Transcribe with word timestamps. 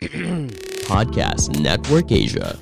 Podcast 0.88 1.60
Network 1.60 2.08
Asia. 2.08 2.56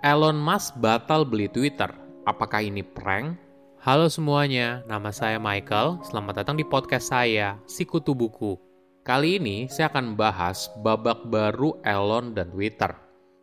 Elon 0.00 0.40
Musk 0.40 0.80
batal 0.80 1.28
beli 1.28 1.52
Twitter. 1.52 1.92
Apakah 2.24 2.64
ini 2.64 2.80
prank? 2.80 3.36
Halo 3.84 4.08
semuanya, 4.08 4.80
nama 4.88 5.12
saya 5.12 5.36
Michael. 5.36 6.00
Selamat 6.08 6.40
datang 6.40 6.56
di 6.56 6.64
podcast 6.64 7.12
saya, 7.12 7.60
Sikutu 7.68 8.16
Buku. 8.16 8.56
Kali 9.04 9.36
ini 9.36 9.68
saya 9.68 9.92
akan 9.92 10.16
membahas 10.16 10.72
babak 10.80 11.28
baru 11.28 11.76
Elon 11.84 12.32
dan 12.32 12.48
Twitter. 12.56 12.96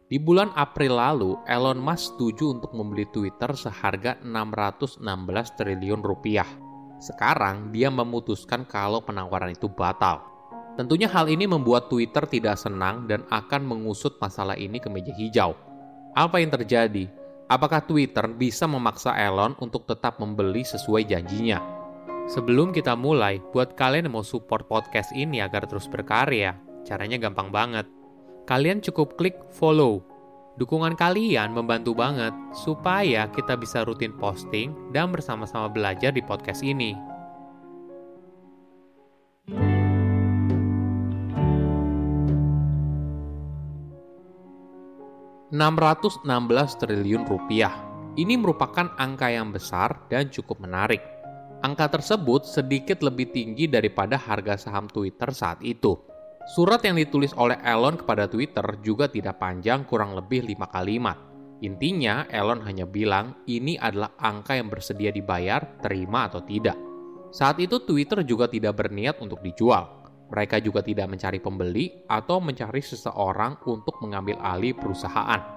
Di 0.09 0.17
bulan 0.17 0.49
April 0.57 0.97
lalu, 0.97 1.37
Elon 1.45 1.77
Musk 1.77 2.17
setuju 2.17 2.57
untuk 2.57 2.73
membeli 2.73 3.05
Twitter 3.13 3.53
seharga 3.53 4.17
616 4.25 5.05
triliun 5.53 6.01
rupiah. 6.01 6.64
Sekarang 6.99 7.69
dia 7.75 7.91
memutuskan 7.91 8.63
kalau 8.63 9.03
penawaran 9.03 9.51
itu 9.51 9.67
batal. 9.67 10.23
Tentunya 10.75 11.07
hal 11.07 11.31
ini 11.31 11.47
membuat 11.47 11.87
Twitter 11.87 12.27
tidak 12.27 12.59
senang 12.59 13.07
dan 13.07 13.23
akan 13.31 13.63
mengusut 13.63 14.19
masalah 14.19 14.59
ini 14.59 14.79
ke 14.79 14.91
meja 14.91 15.15
hijau. 15.15 15.55
Apa 16.15 16.43
yang 16.43 16.51
terjadi? 16.51 17.07
Apakah 17.47 17.79
Twitter 17.83 18.25
bisa 18.27 18.65
memaksa 18.65 19.15
Elon 19.15 19.55
untuk 19.61 19.87
tetap 19.87 20.19
membeli 20.19 20.67
sesuai 20.67 21.07
janjinya? 21.07 21.61
Sebelum 22.25 22.73
kita 22.73 22.97
mulai, 22.97 23.37
buat 23.53 23.77
kalian 23.77 24.09
yang 24.09 24.17
mau 24.17 24.25
support 24.25 24.65
podcast 24.65 25.13
ini 25.13 25.45
agar 25.45 25.69
terus 25.69 25.85
berkarya, 25.85 26.57
caranya 26.81 27.21
gampang 27.21 27.53
banget. 27.53 27.85
Kalian 28.49 28.81
cukup 28.81 29.13
klik 29.13 29.37
follow. 29.53 30.01
Dukungan 30.55 30.95
kalian 30.95 31.51
membantu 31.51 31.91
banget 31.91 32.31
supaya 32.55 33.27
kita 33.27 33.59
bisa 33.59 33.83
rutin 33.83 34.15
posting 34.15 34.71
dan 34.95 35.11
bersama-sama 35.11 35.67
belajar 35.67 36.15
di 36.15 36.23
podcast 36.23 36.63
ini. 36.63 36.95
616 45.51 46.23
triliun 46.79 47.23
rupiah. 47.27 47.75
Ini 48.15 48.39
merupakan 48.39 48.95
angka 48.95 49.27
yang 49.27 49.51
besar 49.51 50.07
dan 50.07 50.31
cukup 50.31 50.63
menarik. 50.63 51.03
Angka 51.63 51.99
tersebut 51.99 52.47
sedikit 52.47 53.03
lebih 53.03 53.31
tinggi 53.31 53.67
daripada 53.67 54.15
harga 54.15 54.55
saham 54.55 54.87
Twitter 54.87 55.31
saat 55.35 55.59
itu. 55.63 56.14
Surat 56.45 56.77
yang 56.85 56.93
ditulis 56.93 57.33
oleh 57.41 57.57
Elon 57.65 57.97
kepada 57.97 58.29
Twitter 58.29 58.61
juga 58.85 59.09
tidak 59.09 59.41
panjang 59.41 59.81
kurang 59.81 60.13
lebih 60.13 60.45
lima 60.45 60.69
kalimat. 60.69 61.17
Intinya, 61.65 62.29
Elon 62.29 62.61
hanya 62.61 62.85
bilang 62.85 63.41
ini 63.49 63.81
adalah 63.81 64.13
angka 64.21 64.53
yang 64.53 64.69
bersedia 64.69 65.09
dibayar, 65.09 65.65
terima 65.81 66.29
atau 66.29 66.45
tidak. 66.45 66.77
Saat 67.33 67.57
itu 67.57 67.81
Twitter 67.81 68.21
juga 68.21 68.45
tidak 68.45 68.77
berniat 68.77 69.17
untuk 69.25 69.41
dijual. 69.41 70.05
Mereka 70.29 70.61
juga 70.61 70.85
tidak 70.85 71.09
mencari 71.09 71.41
pembeli 71.41 72.05
atau 72.05 72.37
mencari 72.37 72.81
seseorang 72.81 73.65
untuk 73.65 73.97
mengambil 74.05 74.37
alih 74.37 74.77
perusahaan. 74.77 75.54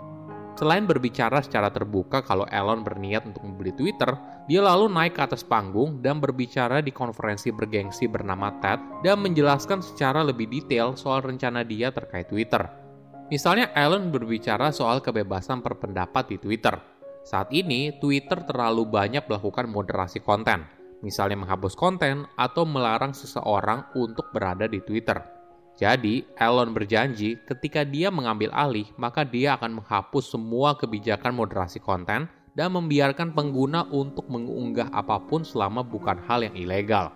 Selain 0.58 0.82
berbicara 0.90 1.38
secara 1.38 1.70
terbuka 1.70 2.18
kalau 2.26 2.42
Elon 2.50 2.82
berniat 2.82 3.22
untuk 3.30 3.46
membeli 3.46 3.70
Twitter, 3.78 4.10
dia 4.50 4.58
lalu 4.58 4.90
naik 4.90 5.14
ke 5.14 5.22
atas 5.22 5.46
panggung 5.46 6.02
dan 6.02 6.18
berbicara 6.18 6.82
di 6.82 6.90
konferensi 6.90 7.54
bergengsi 7.54 8.10
bernama 8.10 8.50
TED 8.58 9.06
dan 9.06 9.22
menjelaskan 9.22 9.78
secara 9.78 10.26
lebih 10.26 10.50
detail 10.50 10.98
soal 10.98 11.22
rencana 11.22 11.62
dia 11.62 11.94
terkait 11.94 12.26
Twitter. 12.26 12.66
Misalnya 13.30 13.70
Elon 13.70 14.10
berbicara 14.10 14.74
soal 14.74 14.98
kebebasan 14.98 15.62
berpendapat 15.62 16.26
di 16.26 16.42
Twitter. 16.42 16.74
Saat 17.22 17.54
ini, 17.54 17.94
Twitter 18.02 18.42
terlalu 18.42 18.82
banyak 18.82 19.30
melakukan 19.30 19.70
moderasi 19.70 20.26
konten, 20.26 20.66
misalnya 21.06 21.38
menghapus 21.38 21.78
konten 21.78 22.26
atau 22.34 22.66
melarang 22.66 23.14
seseorang 23.14 23.94
untuk 23.94 24.34
berada 24.34 24.66
di 24.66 24.82
Twitter. 24.82 25.37
Jadi, 25.78 26.26
Elon 26.34 26.74
berjanji 26.74 27.38
ketika 27.46 27.86
dia 27.86 28.10
mengambil 28.10 28.50
alih, 28.50 28.90
maka 28.98 29.22
dia 29.22 29.54
akan 29.54 29.78
menghapus 29.78 30.34
semua 30.34 30.74
kebijakan 30.74 31.30
moderasi 31.30 31.78
konten 31.78 32.26
dan 32.58 32.68
membiarkan 32.74 33.30
pengguna 33.30 33.86
untuk 33.94 34.26
mengunggah 34.26 34.90
apa 34.90 35.22
pun 35.22 35.46
selama 35.46 35.86
bukan 35.86 36.18
hal 36.26 36.42
yang 36.42 36.58
ilegal. 36.58 37.14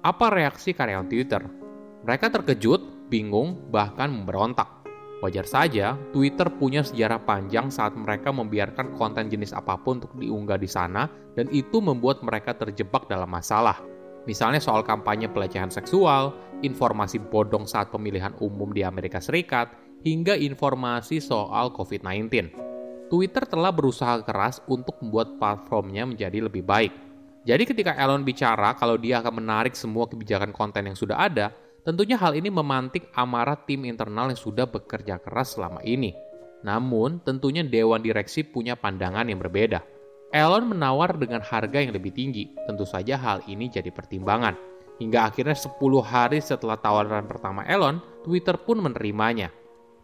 Apa 0.00 0.32
reaksi 0.32 0.72
karyawan 0.72 1.12
Twitter? 1.12 1.44
Mereka 2.08 2.32
terkejut, 2.32 3.12
bingung, 3.12 3.68
bahkan 3.68 4.08
memberontak. 4.08 4.80
Wajar 5.20 5.44
saja, 5.44 6.00
Twitter 6.16 6.48
punya 6.48 6.80
sejarah 6.80 7.20
panjang 7.20 7.68
saat 7.68 7.92
mereka 7.92 8.32
membiarkan 8.32 8.96
konten 8.96 9.28
jenis 9.28 9.52
apa 9.52 9.76
pun 9.76 10.00
untuk 10.00 10.16
diunggah 10.16 10.56
di 10.56 10.64
sana, 10.64 11.04
dan 11.36 11.52
itu 11.52 11.84
membuat 11.84 12.24
mereka 12.24 12.56
terjebak 12.56 13.04
dalam 13.12 13.28
masalah. 13.28 13.76
Misalnya 14.28 14.60
soal 14.60 14.84
kampanye 14.84 15.28
pelecehan 15.32 15.72
seksual, 15.72 16.36
informasi 16.60 17.20
bodong 17.20 17.64
saat 17.64 17.88
pemilihan 17.88 18.36
umum 18.40 18.72
di 18.74 18.84
Amerika 18.84 19.22
Serikat, 19.22 19.72
hingga 20.04 20.36
informasi 20.36 21.20
soal 21.20 21.72
COVID-19. 21.72 22.52
Twitter 23.10 23.42
telah 23.48 23.74
berusaha 23.74 24.22
keras 24.22 24.62
untuk 24.70 25.00
membuat 25.02 25.36
platformnya 25.40 26.06
menjadi 26.06 26.46
lebih 26.46 26.62
baik. 26.62 26.92
Jadi 27.48 27.64
ketika 27.64 27.96
Elon 27.96 28.22
bicara 28.22 28.76
kalau 28.76 29.00
dia 29.00 29.24
akan 29.24 29.40
menarik 29.40 29.72
semua 29.72 30.06
kebijakan 30.06 30.52
konten 30.52 30.86
yang 30.86 30.94
sudah 30.94 31.16
ada, 31.16 31.50
Tentunya 31.80 32.20
hal 32.20 32.36
ini 32.36 32.52
memantik 32.52 33.08
amarah 33.16 33.56
tim 33.56 33.88
internal 33.88 34.28
yang 34.28 34.36
sudah 34.36 34.68
bekerja 34.68 35.16
keras 35.16 35.56
selama 35.56 35.80
ini. 35.80 36.12
Namun, 36.60 37.24
tentunya 37.24 37.64
dewan 37.64 38.04
direksi 38.04 38.44
punya 38.44 38.76
pandangan 38.76 39.24
yang 39.24 39.40
berbeda. 39.40 39.80
Elon 40.30 40.70
menawar 40.70 41.18
dengan 41.18 41.42
harga 41.42 41.82
yang 41.82 41.90
lebih 41.90 42.14
tinggi. 42.14 42.54
Tentu 42.66 42.86
saja 42.86 43.18
hal 43.18 43.42
ini 43.50 43.66
jadi 43.66 43.90
pertimbangan. 43.90 44.54
Hingga 45.02 45.32
akhirnya 45.32 45.56
10 45.58 45.74
hari 46.04 46.38
setelah 46.38 46.78
tawaran 46.78 47.26
pertama 47.26 47.66
Elon, 47.66 47.98
Twitter 48.22 48.54
pun 48.54 48.78
menerimanya. 48.78 49.50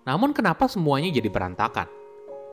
Namun 0.03 0.35
kenapa 0.35 0.67
semuanya 0.67 1.15
jadi 1.15 1.31
berantakan? 1.31 1.87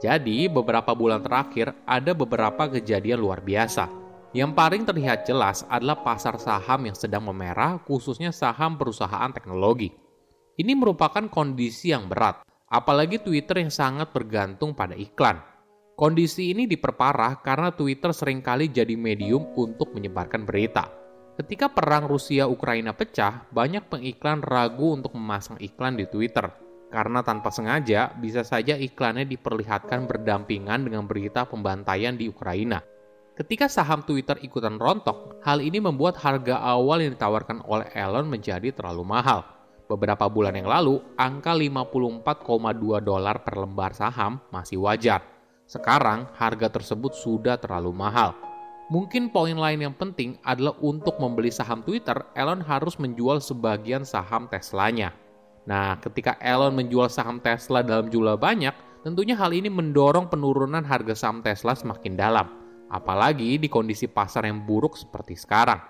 Jadi, 0.03 0.51
beberapa 0.51 0.91
bulan 0.91 1.23
terakhir 1.23 1.71
ada 1.87 2.11
beberapa 2.11 2.67
kejadian 2.67 3.23
luar 3.23 3.39
biasa 3.39 4.03
yang 4.33 4.57
paling 4.57 4.81
terlihat 4.81 5.29
jelas 5.29 5.61
adalah 5.69 6.01
pasar 6.01 6.41
saham 6.41 6.89
yang 6.89 6.97
sedang 6.97 7.21
memerah, 7.29 7.77
khususnya 7.85 8.33
saham 8.33 8.81
perusahaan 8.81 9.29
teknologi. 9.29 9.93
Ini 10.57 10.73
merupakan 10.73 11.29
kondisi 11.29 11.93
yang 11.93 12.09
berat, 12.09 12.41
apalagi 12.65 13.21
Twitter 13.21 13.61
yang 13.61 13.69
sangat 13.69 14.09
bergantung 14.09 14.73
pada 14.73 14.97
iklan. 14.97 15.52
Kondisi 15.93 16.49
ini 16.49 16.65
diperparah 16.65 17.45
karena 17.45 17.69
Twitter 17.69 18.09
sering 18.17 18.41
kali 18.41 18.73
jadi 18.73 18.97
medium 18.97 19.53
untuk 19.53 19.93
menyebarkan 19.93 20.41
berita. 20.41 20.89
Ketika 21.37 21.69
perang 21.69 22.09
Rusia-Ukraina 22.09 22.97
pecah, 22.97 23.45
banyak 23.53 23.93
pengiklan 23.93 24.41
ragu 24.41 24.97
untuk 24.97 25.13
memasang 25.13 25.61
iklan 25.61 25.93
di 25.93 26.09
Twitter. 26.09 26.49
Karena 26.89 27.21
tanpa 27.21 27.53
sengaja, 27.53 28.09
bisa 28.17 28.41
saja 28.41 28.73
iklannya 28.73 29.29
diperlihatkan 29.29 30.09
berdampingan 30.09 30.85
dengan 30.85 31.05
berita 31.05 31.45
pembantaian 31.45 32.17
di 32.17 32.25
Ukraina. 32.25 32.81
Ketika 33.37 33.69
saham 33.69 34.01
Twitter 34.01 34.37
ikutan 34.41 34.81
rontok, 34.81 35.41
hal 35.45 35.61
ini 35.61 35.77
membuat 35.77 36.17
harga 36.21 36.57
awal 36.57 37.05
yang 37.05 37.17
ditawarkan 37.17 37.65
oleh 37.65 37.89
Elon 37.93 38.29
menjadi 38.29 38.69
terlalu 38.73 39.05
mahal. 39.05 39.45
Beberapa 39.89 40.25
bulan 40.25 40.57
yang 40.57 40.69
lalu, 40.69 41.01
angka 41.17 41.53
54,2 41.53 43.01
dolar 43.01 43.41
per 43.45 43.61
lembar 43.61 43.97
saham 43.97 44.41
masih 44.53 44.81
wajar. 44.81 45.32
Sekarang, 45.67 46.29
harga 46.37 46.69
tersebut 46.69 47.15
sudah 47.15 47.57
terlalu 47.57 47.91
mahal. 47.95 48.35
Mungkin 48.91 49.31
poin 49.31 49.55
lain 49.55 49.79
yang 49.79 49.95
penting 49.95 50.37
adalah 50.43 50.75
untuk 50.83 51.17
membeli 51.17 51.49
saham 51.49 51.81
Twitter, 51.81 52.19
Elon 52.35 52.61
harus 52.61 52.99
menjual 52.99 53.39
sebagian 53.39 54.03
saham 54.03 54.45
Teslanya. 54.51 55.15
Nah, 55.63 55.95
ketika 56.03 56.35
Elon 56.43 56.75
menjual 56.75 57.07
saham 57.07 57.39
Tesla 57.39 57.79
dalam 57.79 58.11
jumlah 58.11 58.35
banyak, 58.35 58.75
tentunya 59.01 59.33
hal 59.39 59.55
ini 59.55 59.71
mendorong 59.71 60.27
penurunan 60.27 60.83
harga 60.83 61.15
saham 61.15 61.39
Tesla 61.39 61.71
semakin 61.73 62.13
dalam 62.19 62.63
apalagi 62.93 63.57
di 63.57 63.65
kondisi 63.65 64.05
pasar 64.05 64.45
yang 64.45 64.61
buruk 64.61 64.93
seperti 64.93 65.33
sekarang. 65.33 65.81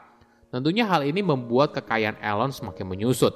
Tentunya 0.47 0.87
hal 0.87 1.03
ini 1.03 1.19
membuat 1.19 1.75
kekayaan 1.75 2.23
Elon 2.23 2.55
semakin 2.55 2.87
menyusut. 2.87 3.35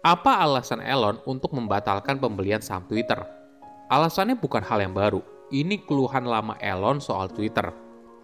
Apa 0.00 0.40
alasan 0.40 0.80
Elon 0.80 1.20
untuk 1.28 1.52
membatalkan 1.52 2.16
pembelian 2.16 2.64
saham 2.64 2.88
Twitter? 2.88 3.20
Alasannya 3.92 4.32
bukan 4.32 4.64
hal 4.64 4.80
yang 4.80 4.96
baru. 4.96 5.20
Ini 5.52 5.84
keluhan 5.84 6.24
lama 6.24 6.56
Elon 6.56 7.04
soal 7.04 7.28
Twitter, 7.28 7.68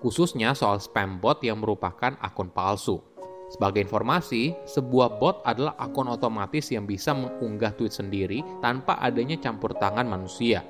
khususnya 0.01 0.57
soal 0.57 0.81
spam 0.81 1.21
bot 1.21 1.45
yang 1.45 1.61
merupakan 1.61 2.17
akun 2.17 2.49
palsu. 2.49 3.05
Sebagai 3.53 3.85
informasi, 3.85 4.57
sebuah 4.65 5.21
bot 5.21 5.45
adalah 5.45 5.77
akun 5.77 6.09
otomatis 6.09 6.73
yang 6.73 6.89
bisa 6.89 7.13
mengunggah 7.13 7.77
tweet 7.77 7.93
sendiri 7.93 8.41
tanpa 8.65 8.97
adanya 8.97 9.37
campur 9.37 9.77
tangan 9.77 10.09
manusia. 10.09 10.65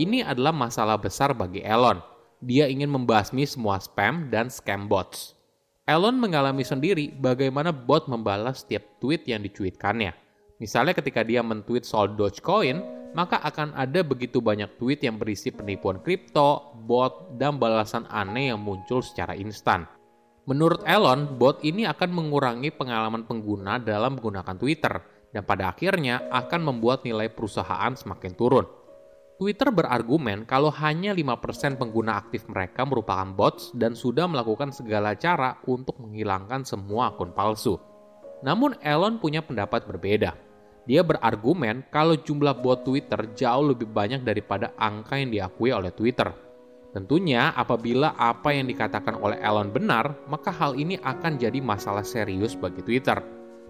Ini 0.00 0.24
adalah 0.24 0.56
masalah 0.56 0.96
besar 0.96 1.36
bagi 1.36 1.60
Elon. 1.60 2.00
Dia 2.40 2.72
ingin 2.72 2.88
membasmi 2.88 3.44
semua 3.44 3.76
spam 3.84 4.32
dan 4.32 4.48
scam 4.48 4.88
bots. 4.88 5.36
Elon 5.84 6.16
mengalami 6.16 6.64
sendiri 6.64 7.12
bagaimana 7.20 7.68
bot 7.68 8.08
membalas 8.08 8.64
setiap 8.64 8.96
tweet 8.96 9.28
yang 9.28 9.44
dicuitkannya. 9.44 10.27
Misalnya 10.58 10.94
ketika 10.94 11.22
dia 11.22 11.38
mentweet 11.42 11.86
soal 11.86 12.18
Dogecoin, 12.18 12.82
maka 13.14 13.40
akan 13.40 13.72
ada 13.78 14.02
begitu 14.02 14.42
banyak 14.42 14.76
tweet 14.76 15.06
yang 15.06 15.16
berisi 15.16 15.54
penipuan 15.54 16.02
kripto, 16.02 16.74
bot, 16.84 17.38
dan 17.38 17.56
balasan 17.56 18.04
aneh 18.10 18.50
yang 18.52 18.60
muncul 18.60 19.00
secara 19.00 19.38
instan. 19.38 19.86
Menurut 20.50 20.82
Elon, 20.82 21.38
bot 21.38 21.60
ini 21.62 21.84
akan 21.84 22.10
mengurangi 22.10 22.72
pengalaman 22.72 23.28
pengguna 23.28 23.78
dalam 23.78 24.16
menggunakan 24.16 24.56
Twitter 24.56 24.94
dan 25.30 25.44
pada 25.44 25.76
akhirnya 25.76 26.24
akan 26.32 26.72
membuat 26.72 27.04
nilai 27.04 27.28
perusahaan 27.28 27.92
semakin 27.92 28.32
turun. 28.32 28.66
Twitter 29.38 29.70
berargumen 29.70 30.48
kalau 30.50 30.74
hanya 30.74 31.14
5% 31.14 31.78
pengguna 31.78 32.18
aktif 32.18 32.50
mereka 32.50 32.82
merupakan 32.82 33.28
bots 33.30 33.70
dan 33.70 33.94
sudah 33.94 34.26
melakukan 34.26 34.74
segala 34.74 35.14
cara 35.14 35.62
untuk 35.70 36.02
menghilangkan 36.02 36.66
semua 36.66 37.14
akun 37.14 37.30
palsu. 37.30 37.78
Namun 38.42 38.74
Elon 38.82 39.22
punya 39.22 39.38
pendapat 39.44 39.86
berbeda. 39.86 40.47
Dia 40.88 41.04
berargumen 41.04 41.84
kalau 41.92 42.16
jumlah 42.16 42.64
bot 42.64 42.80
Twitter 42.88 43.28
jauh 43.36 43.76
lebih 43.76 43.92
banyak 43.92 44.24
daripada 44.24 44.72
angka 44.80 45.20
yang 45.20 45.28
diakui 45.28 45.68
oleh 45.68 45.92
Twitter. 45.92 46.32
Tentunya 46.96 47.52
apabila 47.52 48.16
apa 48.16 48.56
yang 48.56 48.64
dikatakan 48.64 49.20
oleh 49.20 49.36
Elon 49.44 49.68
benar, 49.68 50.16
maka 50.32 50.48
hal 50.48 50.72
ini 50.80 50.96
akan 50.96 51.36
jadi 51.36 51.60
masalah 51.60 52.00
serius 52.00 52.56
bagi 52.56 52.80
Twitter. 52.80 53.20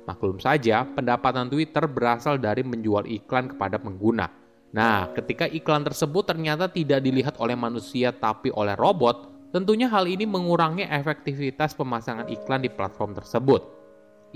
Maklum 0.07 0.39
saja, 0.39 0.87
pendapatan 0.87 1.51
Twitter 1.51 1.91
berasal 1.91 2.39
dari 2.39 2.63
menjual 2.63 3.11
iklan 3.11 3.51
kepada 3.51 3.83
pengguna. 3.83 4.31
Nah, 4.71 5.11
ketika 5.19 5.51
iklan 5.51 5.83
tersebut 5.83 6.23
ternyata 6.23 6.71
tidak 6.71 7.03
dilihat 7.03 7.35
oleh 7.43 7.59
manusia 7.59 8.15
tapi 8.15 8.55
oleh 8.55 8.79
robot, 8.79 9.51
tentunya 9.51 9.91
hal 9.91 10.07
ini 10.07 10.23
mengurangi 10.23 10.87
efektivitas 10.87 11.75
pemasangan 11.75 12.31
iklan 12.31 12.63
di 12.63 12.71
platform 12.71 13.19
tersebut. 13.19 13.67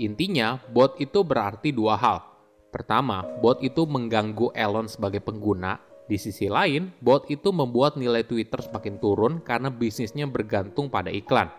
Intinya, 0.03 0.59
bot 0.75 0.99
itu 0.99 1.23
berarti 1.23 1.71
dua 1.71 1.95
hal. 1.95 2.32
Pertama, 2.73 3.21
bot 3.37 3.61
itu 3.61 3.85
mengganggu 3.85 4.49
Elon 4.57 4.89
sebagai 4.89 5.21
pengguna. 5.21 5.77
Di 6.09 6.17
sisi 6.17 6.49
lain, 6.49 6.89
bot 6.97 7.29
itu 7.29 7.53
membuat 7.53 8.01
nilai 8.01 8.25
Twitter 8.25 8.65
semakin 8.65 8.97
turun 8.97 9.33
karena 9.45 9.69
bisnisnya 9.69 10.25
bergantung 10.25 10.89
pada 10.89 11.13
iklan. 11.13 11.53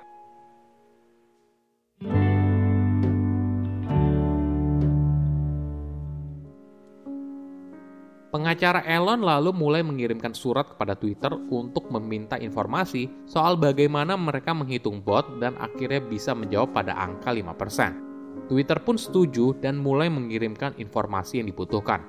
Pengacara 8.35 8.83
Elon 8.83 9.23
lalu 9.23 9.55
mulai 9.55 9.87
mengirimkan 9.87 10.35
surat 10.35 10.67
kepada 10.75 10.99
Twitter 10.99 11.31
untuk 11.55 11.87
meminta 11.95 12.35
informasi 12.35 13.07
soal 13.31 13.55
bagaimana 13.55 14.19
mereka 14.19 14.51
menghitung 14.51 14.99
bot 14.99 15.39
dan 15.39 15.55
akhirnya 15.63 16.03
bisa 16.03 16.35
menjawab 16.35 16.75
pada 16.75 16.99
angka 16.99 17.31
5%. 17.31 18.04
Twitter 18.51 18.79
pun 18.83 19.01
setuju 19.01 19.57
dan 19.59 19.81
mulai 19.81 20.13
mengirimkan 20.13 20.77
informasi 20.77 21.41
yang 21.41 21.49
dibutuhkan. 21.49 22.05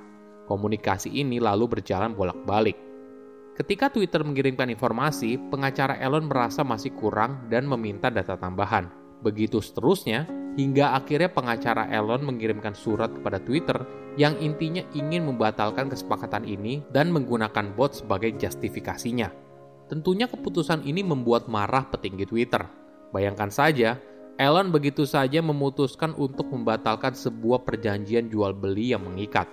Komunikasi 0.45 1.09
ini 1.09 1.41
lalu 1.41 1.65
berjalan 1.79 2.13
bolak-balik. 2.13 2.77
Ketika 3.55 3.87
Twitter 3.87 4.19
mengirimkan 4.19 4.67
informasi, 4.67 5.39
pengacara 5.47 5.95
Elon 6.03 6.27
merasa 6.27 6.61
masih 6.61 6.91
kurang 6.91 7.47
dan 7.47 7.63
meminta 7.63 8.11
data 8.11 8.35
tambahan. 8.35 8.91
Begitu 9.23 9.63
seterusnya, 9.63 10.27
hingga 10.59 10.91
akhirnya 10.99 11.31
pengacara 11.31 11.87
Elon 11.87 12.27
mengirimkan 12.27 12.75
surat 12.75 13.15
kepada 13.15 13.39
Twitter 13.39 13.79
yang 14.19 14.35
intinya 14.43 14.83
ingin 14.91 15.23
membatalkan 15.27 15.87
kesepakatan 15.87 16.43
ini 16.43 16.83
dan 16.91 17.11
menggunakan 17.15 17.71
bot 17.75 17.95
sebagai 17.95 18.35
justifikasinya. 18.35 19.31
Tentunya 19.87 20.27
keputusan 20.27 20.83
ini 20.83 21.03
membuat 21.05 21.47
marah 21.47 21.87
petinggi 21.87 22.27
Twitter. 22.27 22.63
Bayangkan 23.15 23.51
saja, 23.53 23.95
Elon 24.35 24.67
begitu 24.67 25.07
saja 25.07 25.39
memutuskan 25.39 26.11
untuk 26.19 26.51
membatalkan 26.51 27.15
sebuah 27.15 27.63
perjanjian 27.63 28.27
jual 28.27 28.51
beli 28.51 28.91
yang 28.91 29.07
mengikat. 29.07 29.47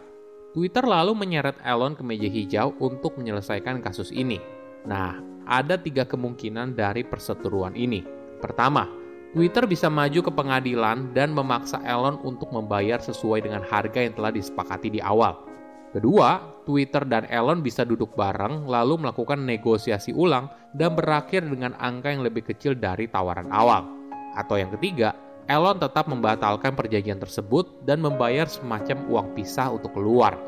Twitter 0.50 0.82
lalu 0.82 1.14
menyeret 1.14 1.54
Elon 1.62 1.94
ke 1.94 2.02
meja 2.02 2.26
hijau 2.26 2.74
untuk 2.82 3.14
menyelesaikan 3.14 3.78
kasus 3.78 4.10
ini. 4.10 4.42
Nah, 4.82 5.22
ada 5.46 5.78
tiga 5.78 6.02
kemungkinan 6.02 6.74
dari 6.74 7.06
perseteruan 7.06 7.78
ini. 7.78 8.02
Pertama, 8.42 8.90
Twitter 9.30 9.70
bisa 9.70 9.86
maju 9.86 10.18
ke 10.18 10.32
pengadilan 10.34 11.14
dan 11.14 11.30
memaksa 11.30 11.78
Elon 11.86 12.18
untuk 12.26 12.50
membayar 12.50 12.98
sesuai 12.98 13.46
dengan 13.46 13.62
harga 13.62 14.02
yang 14.02 14.18
telah 14.18 14.34
disepakati 14.34 14.98
di 14.98 14.98
awal. 14.98 15.46
Kedua, 15.94 16.58
Twitter 16.66 17.06
dan 17.06 17.30
Elon 17.30 17.62
bisa 17.62 17.86
duduk 17.86 18.18
bareng 18.18 18.66
lalu 18.66 18.98
melakukan 18.98 19.46
negosiasi 19.46 20.10
ulang 20.10 20.50
dan 20.74 20.98
berakhir 20.98 21.46
dengan 21.46 21.78
angka 21.78 22.10
yang 22.10 22.26
lebih 22.26 22.50
kecil 22.50 22.74
dari 22.74 23.06
tawaran 23.06 23.46
awal. 23.54 24.01
Atau 24.32 24.56
yang 24.56 24.72
ketiga, 24.76 25.12
Elon 25.50 25.76
tetap 25.76 26.06
membatalkan 26.06 26.72
perjanjian 26.78 27.18
tersebut 27.18 27.82
dan 27.82 27.98
membayar 27.98 28.46
semacam 28.46 28.98
uang 29.10 29.28
pisah 29.34 29.74
untuk 29.74 29.92
keluar. 29.92 30.38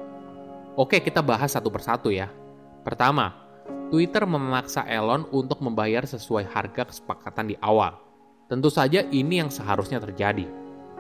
Oke, 0.79 1.03
kita 1.03 1.21
bahas 1.21 1.55
satu 1.55 1.69
persatu 1.69 2.15
ya. 2.15 2.31
Pertama, 2.87 3.35
Twitter 3.91 4.23
memaksa 4.25 4.87
Elon 4.87 5.27
untuk 5.35 5.61
membayar 5.61 6.07
sesuai 6.07 6.47
harga 6.47 6.89
kesepakatan 6.89 7.55
di 7.55 7.57
awal. 7.61 7.99
Tentu 8.47 8.71
saja 8.71 9.03
ini 9.09 9.43
yang 9.43 9.51
seharusnya 9.51 9.99
terjadi. 9.99 10.47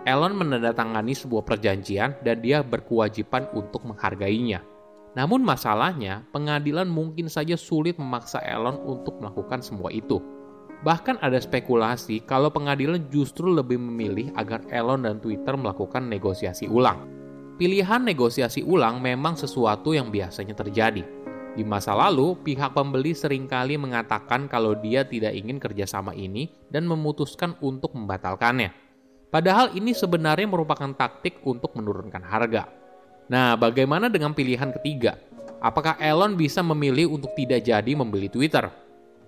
Elon 0.04 0.36
menandatangani 0.36 1.16
sebuah 1.16 1.48
perjanjian 1.48 2.20
dan 2.20 2.44
dia 2.44 2.60
berkewajiban 2.60 3.48
untuk 3.56 3.88
menghargainya. 3.88 4.60
Namun 5.14 5.40
masalahnya, 5.46 6.26
pengadilan 6.34 6.90
mungkin 6.90 7.30
saja 7.30 7.54
sulit 7.54 7.96
memaksa 7.96 8.42
Elon 8.42 8.76
untuk 8.84 9.22
melakukan 9.22 9.62
semua 9.62 9.88
itu 9.94 10.20
Bahkan 10.84 11.24
ada 11.24 11.40
spekulasi 11.40 12.20
kalau 12.28 12.52
pengadilan 12.52 13.08
justru 13.08 13.48
lebih 13.48 13.80
memilih 13.80 14.28
agar 14.36 14.60
Elon 14.68 15.08
dan 15.08 15.16
Twitter 15.16 15.56
melakukan 15.56 16.04
negosiasi 16.04 16.68
ulang. 16.68 17.08
Pilihan 17.56 18.04
negosiasi 18.04 18.60
ulang 18.60 19.00
memang 19.00 19.32
sesuatu 19.32 19.96
yang 19.96 20.12
biasanya 20.12 20.52
terjadi. 20.52 21.00
Di 21.54 21.62
masa 21.64 21.96
lalu, 21.96 22.36
pihak 22.36 22.76
pembeli 22.76 23.16
sering 23.16 23.48
kali 23.48 23.80
mengatakan 23.80 24.44
kalau 24.44 24.76
dia 24.76 25.08
tidak 25.08 25.32
ingin 25.32 25.56
kerjasama 25.56 26.12
ini 26.12 26.52
dan 26.68 26.84
memutuskan 26.84 27.56
untuk 27.64 27.96
membatalkannya. 27.96 28.74
Padahal 29.32 29.72
ini 29.72 29.96
sebenarnya 29.96 30.50
merupakan 30.50 30.92
taktik 30.92 31.40
untuk 31.48 31.72
menurunkan 31.78 32.20
harga. 32.26 32.68
Nah, 33.32 33.56
bagaimana 33.56 34.12
dengan 34.12 34.36
pilihan 34.36 34.68
ketiga? 34.76 35.16
Apakah 35.64 35.96
Elon 35.96 36.36
bisa 36.36 36.60
memilih 36.60 37.08
untuk 37.08 37.32
tidak 37.32 37.64
jadi 37.64 37.92
membeli 37.96 38.28
Twitter? 38.28 38.83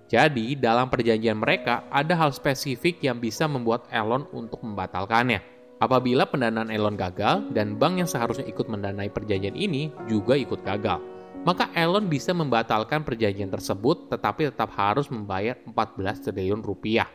Jadi, 0.07 0.55
dalam 0.55 0.87
perjanjian 0.87 1.35
mereka 1.35 1.83
ada 1.91 2.15
hal 2.15 2.31
spesifik 2.31 3.03
yang 3.03 3.19
bisa 3.19 3.43
membuat 3.43 3.91
Elon 3.91 4.23
untuk 4.31 4.63
membatalkannya. 4.63 5.43
Apabila 5.77 6.25
pendanaan 6.25 6.71
Elon 6.71 6.95
gagal 6.97 7.53
dan 7.53 7.75
bank 7.75 8.01
yang 8.01 8.09
seharusnya 8.09 8.47
ikut 8.47 8.65
mendanai 8.65 9.11
perjanjian 9.11 9.53
ini 9.53 9.93
juga 10.07 10.33
ikut 10.39 10.63
gagal, 10.63 11.03
maka 11.43 11.69
Elon 11.75 12.07
bisa 12.09 12.33
membatalkan 12.33 13.05
perjanjian 13.05 13.51
tersebut 13.51 14.09
tetapi 14.09 14.49
tetap 14.49 14.73
harus 14.73 15.11
membayar 15.11 15.59
14 15.69 16.23
triliun 16.23 16.63
rupiah. 16.63 17.05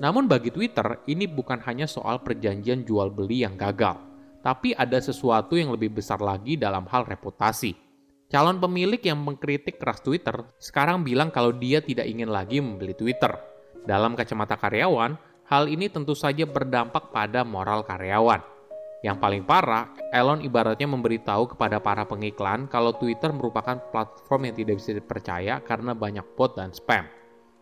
Namun 0.00 0.24
bagi 0.24 0.48
Twitter, 0.54 1.04
ini 1.10 1.28
bukan 1.28 1.60
hanya 1.68 1.84
soal 1.84 2.22
perjanjian 2.22 2.86
jual 2.86 3.12
beli 3.12 3.44
yang 3.44 3.60
gagal, 3.60 4.00
tapi 4.40 4.72
ada 4.72 4.96
sesuatu 4.96 5.58
yang 5.58 5.74
lebih 5.74 5.92
besar 5.92 6.22
lagi 6.22 6.56
dalam 6.56 6.88
hal 6.88 7.04
reputasi. 7.04 7.81
Calon 8.32 8.56
pemilik 8.56 8.96
yang 9.04 9.20
mengkritik 9.20 9.76
keras 9.76 10.00
Twitter 10.00 10.32
sekarang 10.56 11.04
bilang 11.04 11.28
kalau 11.28 11.52
dia 11.52 11.84
tidak 11.84 12.08
ingin 12.08 12.32
lagi 12.32 12.64
membeli 12.64 12.96
Twitter. 12.96 13.28
Dalam 13.84 14.16
kacamata 14.16 14.56
karyawan, 14.56 15.20
hal 15.52 15.68
ini 15.68 15.92
tentu 15.92 16.16
saja 16.16 16.48
berdampak 16.48 17.12
pada 17.12 17.44
moral 17.44 17.84
karyawan. 17.84 18.40
Yang 19.04 19.16
paling 19.20 19.44
parah, 19.44 19.92
Elon 20.16 20.40
ibaratnya 20.40 20.88
memberitahu 20.88 21.52
kepada 21.52 21.76
para 21.84 22.08
pengiklan 22.08 22.72
kalau 22.72 22.96
Twitter 22.96 23.28
merupakan 23.36 23.76
platform 23.92 24.48
yang 24.48 24.56
tidak 24.56 24.80
bisa 24.80 24.96
dipercaya 24.96 25.60
karena 25.60 25.92
banyak 25.92 26.24
bot 26.32 26.56
dan 26.56 26.72
spam. 26.72 27.04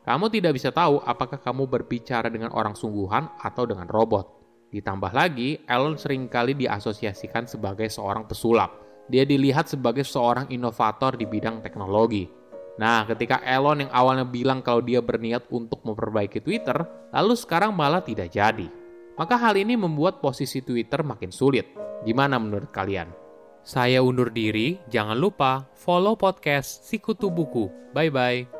Kamu 0.06 0.30
tidak 0.30 0.54
bisa 0.54 0.70
tahu 0.70 1.02
apakah 1.02 1.42
kamu 1.42 1.66
berbicara 1.66 2.30
dengan 2.30 2.54
orang 2.54 2.78
sungguhan 2.78 3.26
atau 3.42 3.66
dengan 3.66 3.90
robot. 3.90 4.38
Ditambah 4.70 5.10
lagi, 5.10 5.66
Elon 5.66 5.98
sering 5.98 6.30
kali 6.30 6.54
diasosiasikan 6.54 7.50
sebagai 7.50 7.90
seorang 7.90 8.30
pesulap 8.30 8.89
dia 9.06 9.24
dilihat 9.24 9.70
sebagai 9.70 10.04
seorang 10.04 10.50
inovator 10.50 11.16
di 11.16 11.24
bidang 11.24 11.62
teknologi. 11.64 12.28
Nah, 12.80 13.04
ketika 13.04 13.44
Elon 13.44 13.84
yang 13.84 13.92
awalnya 13.92 14.24
bilang 14.24 14.64
kalau 14.64 14.80
dia 14.80 15.04
berniat 15.04 15.48
untuk 15.52 15.84
memperbaiki 15.84 16.40
Twitter, 16.40 16.80
lalu 17.12 17.36
sekarang 17.36 17.76
malah 17.76 18.00
tidak 18.00 18.32
jadi. 18.32 18.68
Maka 19.20 19.36
hal 19.36 19.60
ini 19.60 19.76
membuat 19.76 20.24
posisi 20.24 20.64
Twitter 20.64 21.04
makin 21.04 21.28
sulit. 21.28 21.68
Gimana 22.08 22.40
menurut 22.40 22.72
kalian? 22.72 23.12
Saya 23.60 24.00
undur 24.00 24.32
diri, 24.32 24.80
jangan 24.88 25.20
lupa 25.20 25.68
follow 25.76 26.16
podcast 26.16 26.88
Sikutu 26.88 27.28
Buku. 27.28 27.68
Bye-bye. 27.92 28.59